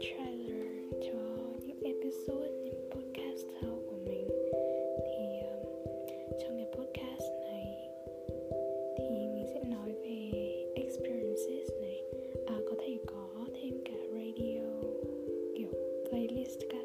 [0.00, 0.66] trailer
[1.00, 1.18] cho
[1.66, 4.28] những episode những podcast sau của mình.
[5.06, 5.64] Thì um,
[6.40, 7.88] trong cái podcast này
[8.98, 10.30] thì mình sẽ nói về
[10.74, 12.02] experiences này.
[12.46, 14.68] À, có thể có thêm cả radio
[15.56, 15.70] kiểu
[16.10, 16.77] playlist các